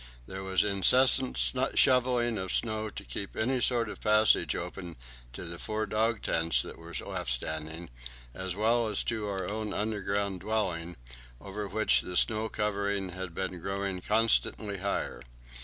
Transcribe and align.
There 0.25 0.41
was 0.41 0.63
incessant 0.63 1.37
shovelling 1.75 2.39
of 2.39 2.51
snow 2.51 2.89
to 2.89 3.03
keep 3.05 3.35
any 3.35 3.61
sort 3.61 3.87
of 3.87 4.01
passage 4.01 4.55
open 4.55 4.95
to 5.33 5.43
the 5.45 5.59
four 5.59 5.85
dog 5.85 6.23
tents 6.23 6.63
that 6.63 6.79
were 6.79 6.95
left 7.05 7.29
standing, 7.29 7.91
as 8.33 8.55
well 8.55 8.87
as 8.87 9.03
to 9.03 9.27
our 9.27 9.47
own 9.47 9.73
underground 9.75 10.39
dwelling, 10.39 10.95
over 11.39 11.67
which 11.67 12.01
the 12.01 12.17
snow 12.17 12.49
covering 12.49 13.09
had 13.09 13.35
been 13.35 13.59
growing 13.59 14.01
constantly 14.01 14.77
higher. 14.79 15.21